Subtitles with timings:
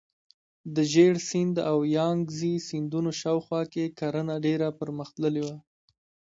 [0.75, 5.57] د ژیړ سیند او یانګزي سیندونو شاوخوا کې کرنه ډیره پرمختللې وه.